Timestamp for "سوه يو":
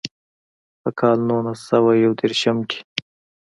1.69-2.11